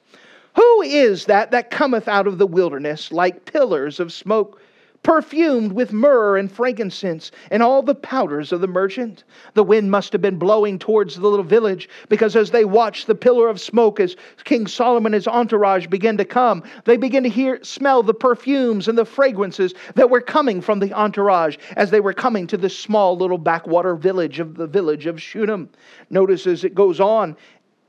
[0.55, 4.61] Who is that that cometh out of the wilderness like pillars of smoke?
[5.03, 9.25] Perfumed with myrrh and frankincense and all the powders of the merchant.
[9.55, 13.15] The wind must have been blowing towards the little village because as they watched the
[13.15, 17.29] pillar of smoke as King Solomon and his entourage began to come, they began to
[17.29, 22.01] hear smell the perfumes and the fragrances that were coming from the entourage as they
[22.01, 25.69] were coming to the small little backwater village of the village of Shunem.
[26.11, 27.37] Notice as it goes on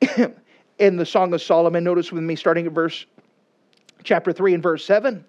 [0.80, 3.06] in the Song of Solomon, notice with me starting at verse
[4.04, 5.24] chapter 3 and verse 7.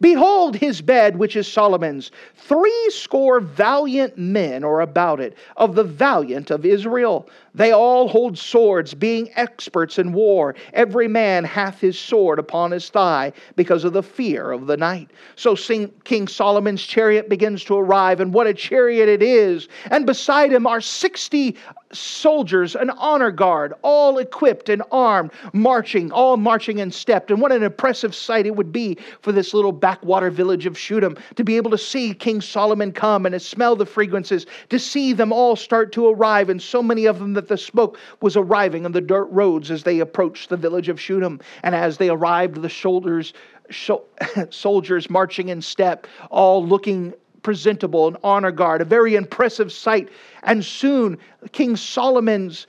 [0.00, 2.10] Behold his bed, which is Solomon's.
[2.34, 7.28] Three score valiant men are about it, of the valiant of Israel.
[7.56, 10.56] They all hold swords, being experts in war.
[10.72, 15.10] Every man hath his sword upon his thigh because of the fear of the night.
[15.36, 15.54] So
[16.02, 19.68] King Solomon's chariot begins to arrive, and what a chariot it is!
[19.90, 21.56] And beside him are 60
[21.92, 27.30] soldiers, an honor guard, all equipped and armed, marching, all marching in step.
[27.30, 31.16] And what an impressive sight it would be for this little backwater village of Shunem
[31.36, 35.12] to be able to see King Solomon come and to smell the fragrances, to see
[35.12, 38.84] them all start to arrive, and so many of them that the smoke was arriving
[38.84, 41.40] on the dirt roads as they approached the village of Shunem.
[41.62, 43.32] And as they arrived, the shoulders,
[44.50, 50.08] soldiers marching in step, all looking presentable, and honor guard, a very impressive sight.
[50.42, 51.18] And soon
[51.52, 52.66] King Solomon's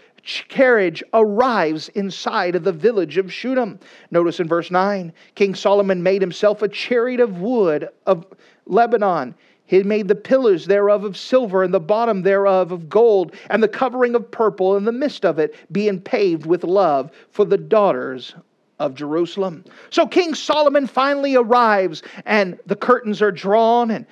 [0.50, 3.80] carriage arrives inside of the village of Shunem.
[4.12, 8.26] Notice in verse 9 King Solomon made himself a chariot of wood of
[8.66, 9.36] Lebanon.
[9.66, 13.68] He made the pillars thereof of silver, and the bottom thereof of gold, and the
[13.68, 18.36] covering of purple, and the midst of it being paved with love for the daughters
[18.80, 19.64] of Jerusalem.
[19.90, 24.06] So King Solomon finally arrives, and the curtains are drawn, and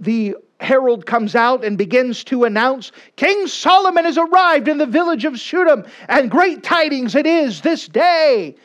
[0.00, 5.24] the herald comes out and begins to announce King Solomon has arrived in the village
[5.24, 8.56] of Shunem, and great tidings it is this day.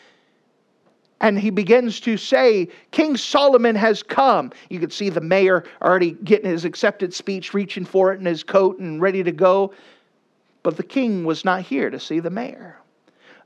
[1.21, 4.51] And he begins to say, King Solomon has come.
[4.69, 8.43] You could see the mayor already getting his accepted speech, reaching for it in his
[8.43, 9.71] coat and ready to go.
[10.63, 12.79] But the king was not here to see the mayor.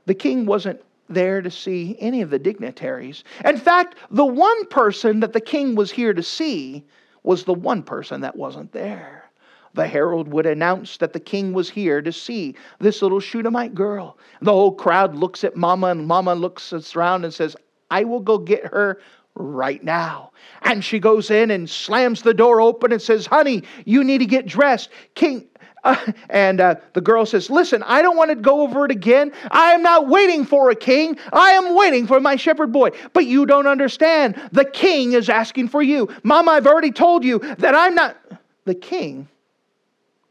[0.06, 3.24] The king wasn't there to see any of the dignitaries.
[3.44, 6.82] In fact, the one person that the king was here to see
[7.24, 9.30] was the one person that wasn't there.
[9.74, 14.16] The herald would announce that the king was here to see this little Shunammite girl.
[14.40, 17.54] The whole crowd looks at Mama, and Mama looks around and says,
[17.90, 19.00] I will go get her
[19.34, 20.32] right now.
[20.62, 24.26] And she goes in and slams the door open and says, Honey, you need to
[24.26, 24.90] get dressed.
[25.14, 25.46] King,
[25.84, 25.96] Uh,
[26.30, 29.32] and uh, the girl says, Listen, I don't want to go over it again.
[29.50, 31.18] I am not waiting for a king.
[31.32, 32.90] I am waiting for my shepherd boy.
[33.12, 34.40] But you don't understand.
[34.52, 36.08] The king is asking for you.
[36.22, 38.16] Mom, I've already told you that I'm not.
[38.64, 39.28] The king?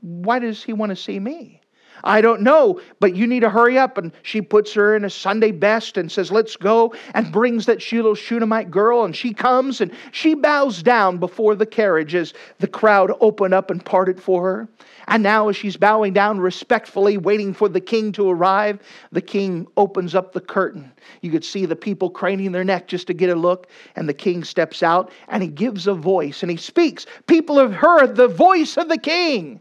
[0.01, 1.61] Why does he want to see me?
[2.05, 3.97] I don't know, but you need to hurry up.
[3.97, 7.91] And she puts her in a Sunday best and says, Let's go, and brings that
[7.91, 9.03] little Shunammite girl.
[9.03, 13.71] And she comes and she bows down before the carriage as the crowd opened up
[13.71, 14.69] and parted for her.
[15.07, 18.79] And now, as she's bowing down respectfully, waiting for the king to arrive,
[19.11, 20.91] the king opens up the curtain.
[21.21, 23.67] You could see the people craning their neck just to get a look.
[23.95, 27.05] And the king steps out and he gives a voice and he speaks.
[27.27, 29.59] People have heard the voice of the king.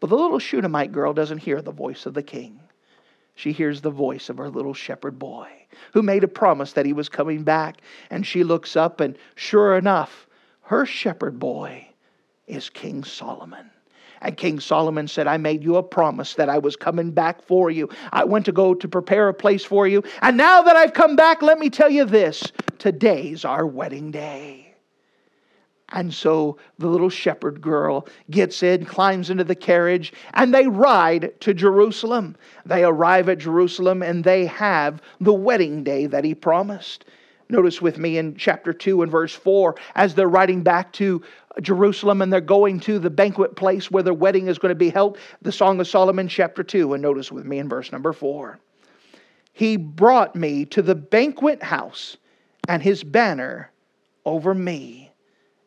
[0.00, 2.60] But the little Shunammite girl doesn't hear the voice of the king.
[3.34, 5.48] She hears the voice of her little shepherd boy
[5.92, 7.80] who made a promise that he was coming back.
[8.10, 10.26] And she looks up, and sure enough,
[10.62, 11.88] her shepherd boy
[12.46, 13.70] is King Solomon.
[14.20, 17.70] And King Solomon said, I made you a promise that I was coming back for
[17.70, 17.88] you.
[18.12, 20.02] I went to go to prepare a place for you.
[20.22, 24.67] And now that I've come back, let me tell you this today's our wedding day.
[25.90, 31.32] And so the little shepherd girl gets in, climbs into the carriage, and they ride
[31.40, 32.36] to Jerusalem.
[32.66, 37.06] They arrive at Jerusalem and they have the wedding day that he promised.
[37.48, 41.22] Notice with me in chapter 2 and verse 4, as they're riding back to
[41.62, 44.90] Jerusalem and they're going to the banquet place where their wedding is going to be
[44.90, 46.92] held, the Song of Solomon, chapter 2.
[46.92, 48.58] And notice with me in verse number 4.
[49.54, 52.18] He brought me to the banquet house,
[52.68, 53.72] and his banner
[54.26, 55.07] over me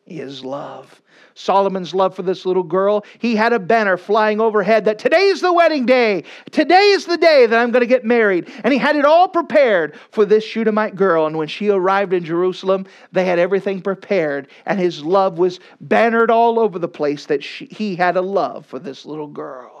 [0.06, 1.00] is love.
[1.34, 5.52] Solomon's love for this little girl, he had a banner flying overhead that today's the
[5.52, 6.24] wedding day.
[6.50, 8.50] Today is the day that I'm going to get married.
[8.64, 11.26] And he had it all prepared for this Shunammite girl.
[11.26, 14.48] And when she arrived in Jerusalem, they had everything prepared.
[14.66, 18.66] And his love was bannered all over the place that she, he had a love
[18.66, 19.71] for this little girl.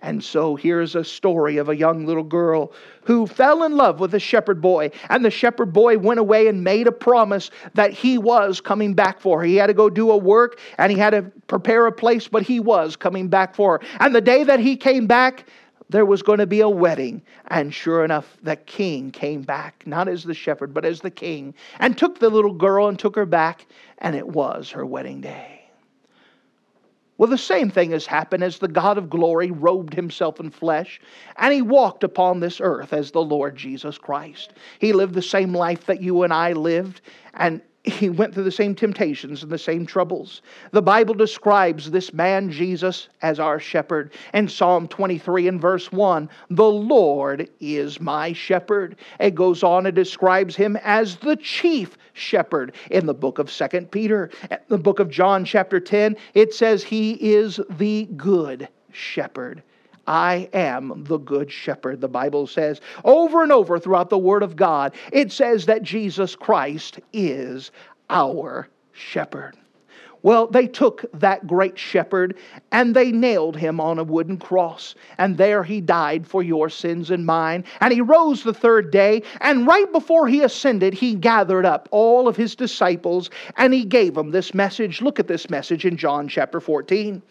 [0.00, 2.72] And so here's a story of a young little girl
[3.04, 4.90] who fell in love with a shepherd boy.
[5.08, 9.20] And the shepherd boy went away and made a promise that he was coming back
[9.20, 9.46] for her.
[9.46, 12.42] He had to go do a work and he had to prepare a place, but
[12.42, 13.86] he was coming back for her.
[14.00, 15.46] And the day that he came back,
[15.88, 17.22] there was going to be a wedding.
[17.48, 21.54] And sure enough, the king came back, not as the shepherd, but as the king,
[21.78, 23.66] and took the little girl and took her back.
[23.98, 25.55] And it was her wedding day.
[27.18, 31.00] Well, the same thing has happened as the God of glory robed himself in flesh
[31.36, 34.52] and he walked upon this earth as the Lord Jesus Christ.
[34.78, 37.00] He lived the same life that you and I lived,
[37.34, 40.42] and he went through the same temptations and the same troubles.
[40.72, 44.12] The Bible describes this man, Jesus, as our shepherd.
[44.34, 48.96] In Psalm 23 and verse 1, the Lord is my shepherd.
[49.20, 52.74] It goes on and describes him as the chief shepherd.
[52.90, 54.30] In the book of Second Peter,
[54.68, 59.62] the book of John, chapter 10, it says he is the good shepherd.
[60.06, 62.80] I am the good shepherd, the Bible says.
[63.04, 67.70] Over and over throughout the Word of God, it says that Jesus Christ is
[68.08, 69.56] our shepherd.
[70.22, 72.36] Well, they took that great shepherd
[72.72, 74.94] and they nailed him on a wooden cross.
[75.18, 77.64] And there he died for your sins and mine.
[77.80, 79.22] And he rose the third day.
[79.40, 84.14] And right before he ascended, he gathered up all of his disciples and he gave
[84.14, 85.00] them this message.
[85.00, 87.22] Look at this message in John chapter 14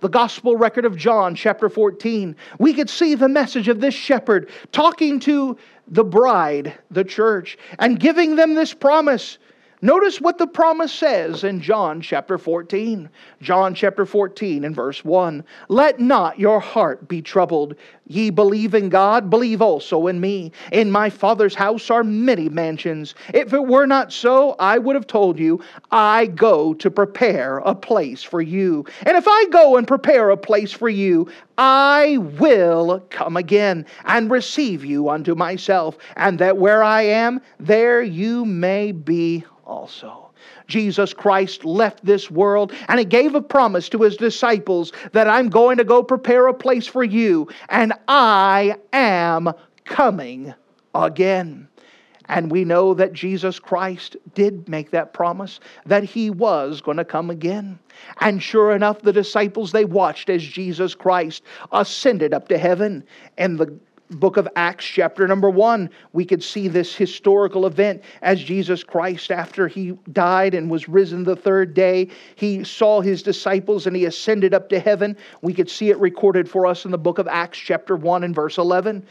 [0.00, 4.50] the gospel record of John, chapter 14, we could see the message of this shepherd
[4.72, 5.56] talking to
[5.88, 9.38] the bride, the church, and giving them this promise
[9.82, 13.08] Notice what the promise says in John chapter 14.
[13.40, 15.42] John chapter 14 and verse 1.
[15.68, 17.76] Let not your heart be troubled.
[18.06, 20.52] Ye believe in God, believe also in me.
[20.70, 23.14] In my Father's house are many mansions.
[23.32, 27.74] If it were not so, I would have told you, I go to prepare a
[27.74, 28.84] place for you.
[29.06, 34.30] And if I go and prepare a place for you, I will come again and
[34.30, 40.30] receive you unto myself, and that where I am, there you may be also.
[40.66, 45.48] Jesus Christ left this world and he gave a promise to his disciples that I'm
[45.48, 49.52] going to go prepare a place for you and I am
[49.84, 50.52] coming
[50.94, 51.68] again.
[52.26, 57.04] And we know that Jesus Christ did make that promise that he was going to
[57.04, 57.76] come again.
[58.20, 61.42] And sure enough, the disciples, they watched as Jesus Christ
[61.72, 63.02] ascended up to heaven.
[63.36, 63.76] And the
[64.10, 69.30] book of Acts, chapter number one, we could see this historical event as Jesus Christ,
[69.30, 74.04] after he died and was risen the third day, he saw his disciples and he
[74.06, 75.16] ascended up to heaven.
[75.42, 78.34] We could see it recorded for us in the book of Acts, chapter 1 and
[78.34, 79.06] verse 11,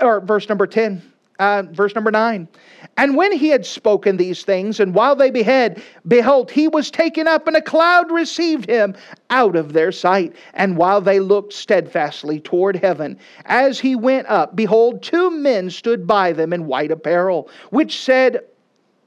[0.00, 1.12] or verse number 10.
[1.38, 2.48] Uh, verse number nine.
[2.96, 7.28] And when he had spoken these things, and while they behead, behold, he was taken
[7.28, 8.94] up, and a cloud received him
[9.28, 10.34] out of their sight.
[10.54, 16.06] And while they looked steadfastly toward heaven, as he went up, behold, two men stood
[16.06, 18.40] by them in white apparel, which said,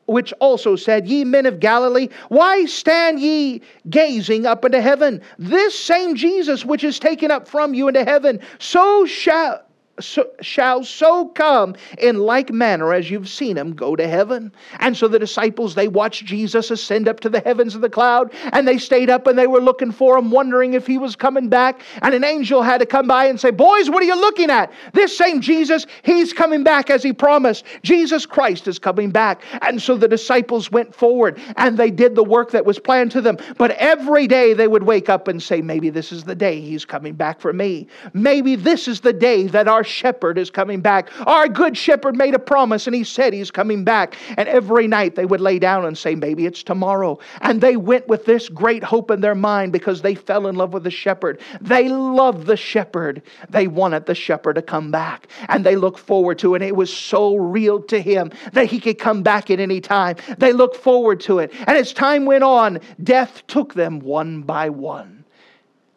[0.06, 5.22] which also said, Ye men of Galilee, why stand ye gazing up into heaven?
[5.38, 9.64] This same Jesus which is taken up from you into heaven, so shall
[10.00, 14.52] so, shall so come in like manner as you've seen him go to heaven.
[14.80, 18.34] And so the disciples, they watched Jesus ascend up to the heavens of the cloud,
[18.54, 21.50] and they stayed up and they were looking for him, wondering if he was coming
[21.50, 21.82] back.
[22.02, 24.72] And an angel had to come by and say, Boys, what are you looking at?
[24.94, 27.66] This same Jesus, he's coming back as he promised.
[27.84, 29.44] Jesus Christ is coming back.
[29.62, 33.22] And so the disciples went forward and they did the work that was planned to
[33.22, 33.38] them.
[33.58, 36.86] But every day they would wake up and say, Maybe this is the day he's
[36.86, 37.88] coming back for me.
[38.14, 41.10] Maybe this is the day that our shepherd is coming back.
[41.28, 44.16] Our good shepherd made a promise and he said he's coming back.
[44.38, 47.20] And every night they would lay down and say, maybe it's tomorrow.
[47.42, 50.74] And they went with this great hope in their mind because they fell in love
[50.74, 51.42] with the shepherd.
[51.62, 53.22] They loved the shepherd.
[53.50, 55.28] They wanted the shepherd to come back.
[55.50, 56.62] And they looked forward to it.
[56.62, 60.18] And it was so real to him that he could come back at any time.
[60.38, 61.52] They looked forward to it.
[61.68, 65.19] And as time went on, death took them one by one.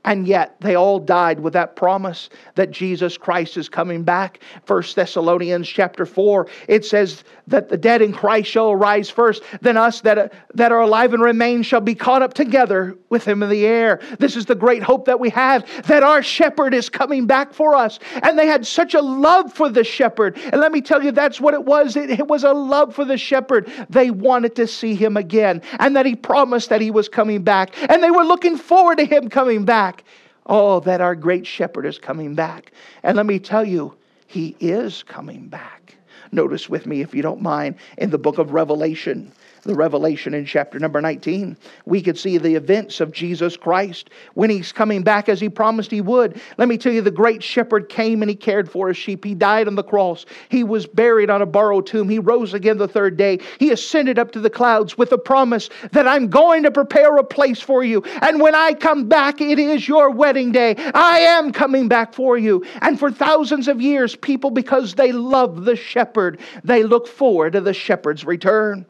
[0.04, 4.40] And yet they all died with that promise that Jesus Christ is coming back.
[4.64, 9.76] First Thessalonians chapter 4, it says that the dead in Christ shall arise first, then
[9.76, 13.48] us that, that are alive and remain shall be caught up together with him in
[13.48, 14.00] the air.
[14.18, 17.76] This is the great hope that we have that our shepherd is coming back for
[17.76, 18.00] us.
[18.24, 20.36] And they had such a love for the shepherd.
[20.36, 21.94] And let me tell you, that's what it was.
[21.94, 23.70] It, it was a love for the shepherd.
[23.88, 27.70] They wanted to see him again and that he promised that he was coming back.
[27.88, 30.04] And they were looking forward to him coming back back.
[30.46, 32.72] Oh, that our great shepherd is coming back.
[33.02, 33.94] And let me tell you,
[34.26, 35.96] he is coming back.
[36.32, 39.32] Notice with me, if you don't mind, in the book of Revelation,
[39.62, 41.56] the Revelation in chapter number 19,
[41.86, 45.90] we could see the events of Jesus Christ when he's coming back as he promised
[45.90, 46.40] he would.
[46.58, 49.24] Let me tell you, the great shepherd came and he cared for his sheep.
[49.24, 50.26] He died on the cross.
[50.48, 52.08] He was buried on a borrowed tomb.
[52.08, 53.38] He rose again the third day.
[53.60, 57.24] He ascended up to the clouds with the promise that I'm going to prepare a
[57.24, 58.02] place for you.
[58.20, 60.74] And when I come back, it is your wedding day.
[60.92, 62.64] I am coming back for you.
[62.80, 67.60] And for thousands of years, people, because they love the shepherd, they look forward to
[67.60, 68.84] the shepherd's return.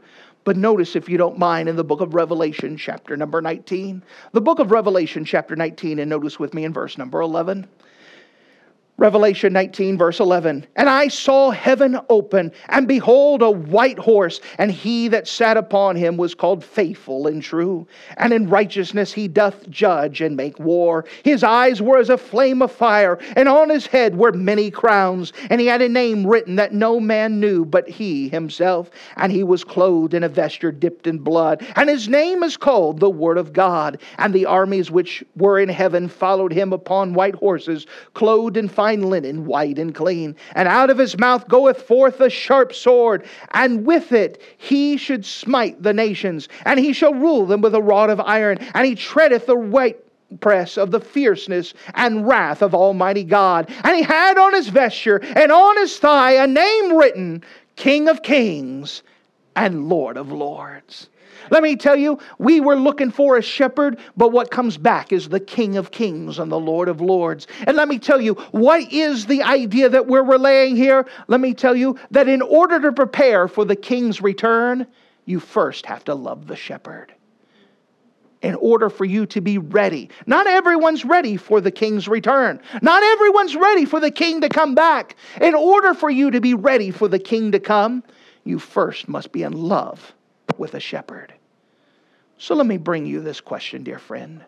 [0.44, 4.40] But notice, if you don't mind, in the book of Revelation, chapter number 19, the
[4.40, 7.68] book of Revelation, chapter 19, and notice with me in verse number 11.
[8.98, 10.66] Revelation 19, verse 11.
[10.76, 15.96] And I saw heaven open, and behold, a white horse, and he that sat upon
[15.96, 17.86] him was called faithful and true.
[18.18, 21.06] And in righteousness he doth judge and make war.
[21.24, 25.32] His eyes were as a flame of fire, and on his head were many crowns.
[25.48, 28.90] And he had a name written that no man knew but he himself.
[29.16, 31.66] And he was clothed in a vesture dipped in blood.
[31.76, 34.00] And his name is called the Word of God.
[34.18, 38.81] And the armies which were in heaven followed him upon white horses, clothed in fine
[38.82, 40.34] fine linen, white and clean.
[40.56, 45.24] And out of his mouth goeth forth a sharp sword, and with it he should
[45.24, 48.96] smite the nations, and he shall rule them with a rod of iron, and he
[48.96, 49.98] treadeth the weight
[50.40, 53.70] press of the fierceness and wrath of Almighty God.
[53.84, 57.44] And he had on his vesture and on his thigh a name written
[57.76, 59.04] King of Kings
[59.54, 61.08] and Lord of Lords.
[61.50, 65.28] Let me tell you, we were looking for a shepherd, but what comes back is
[65.28, 67.46] the King of Kings and the Lord of Lords.
[67.66, 71.06] And let me tell you, what is the idea that we're relaying here?
[71.28, 74.86] Let me tell you that in order to prepare for the King's return,
[75.24, 77.14] you first have to love the shepherd
[78.42, 80.10] in order for you to be ready.
[80.26, 82.60] Not everyone's ready for the king's return.
[82.82, 85.16] Not everyone's ready for the king to come back.
[85.40, 88.02] In order for you to be ready for the king to come,
[88.44, 90.12] you first must be in love
[90.58, 91.32] with a shepherd.
[92.38, 94.44] So let me bring you this question, dear friend.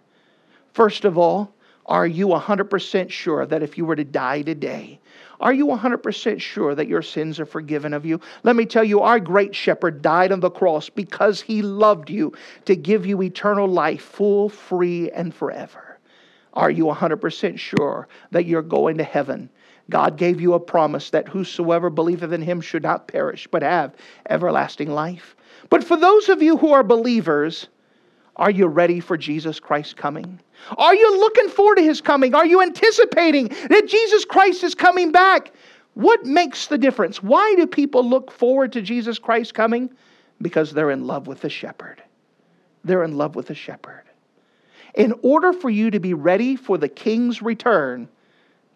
[0.72, 1.52] First of all,
[1.86, 4.98] are you 100% sure that if you were to die today,
[5.40, 8.20] are you 100% sure that your sins are forgiven of you?
[8.42, 12.32] Let me tell you, our great shepherd died on the cross because he loved you
[12.64, 15.98] to give you eternal life, full, free, and forever.
[16.54, 19.50] Are you 100% sure that you're going to heaven?
[19.90, 23.94] God gave you a promise that whosoever believeth in him should not perish, but have
[24.28, 25.36] everlasting life.
[25.68, 27.68] But for those of you who are believers,
[28.36, 30.40] are you ready for Jesus Christ coming?
[30.76, 32.34] Are you looking forward to his coming?
[32.34, 35.52] Are you anticipating that Jesus Christ is coming back?
[35.94, 37.22] What makes the difference?
[37.22, 39.90] Why do people look forward to Jesus Christ coming?
[40.42, 42.02] Because they're in love with the shepherd.
[42.82, 44.02] They're in love with the shepherd.
[44.94, 48.08] In order for you to be ready for the king's return,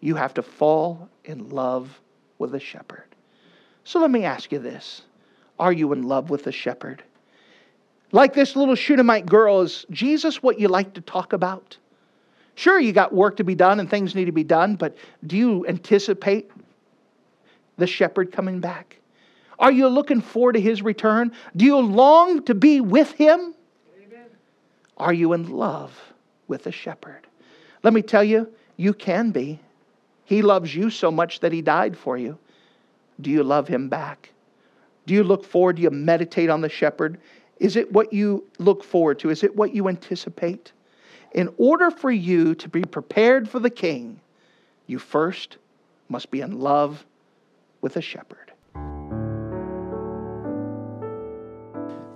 [0.01, 1.99] you have to fall in love
[2.37, 3.05] with a shepherd.
[3.83, 5.03] So let me ask you this
[5.59, 7.03] Are you in love with the shepherd?
[8.11, 11.77] Like this little Shunammite girl, is Jesus what you like to talk about?
[12.55, 15.37] Sure, you got work to be done and things need to be done, but do
[15.37, 16.49] you anticipate
[17.77, 18.99] the shepherd coming back?
[19.59, 21.31] Are you looking forward to his return?
[21.55, 23.53] Do you long to be with him?
[23.95, 24.25] Amen.
[24.97, 25.97] Are you in love
[26.47, 27.27] with the shepherd?
[27.83, 29.59] Let me tell you, you can be.
[30.29, 32.37] He loves you so much that he died for you.
[33.19, 34.29] Do you love him back?
[35.07, 35.77] Do you look forward?
[35.77, 37.17] Do you meditate on the shepherd?
[37.57, 39.31] Is it what you look forward to?
[39.31, 40.71] Is it what you anticipate?
[41.31, 44.19] In order for you to be prepared for the king,
[44.85, 45.57] you first
[46.09, 47.03] must be in love
[47.81, 48.48] with a shepherd.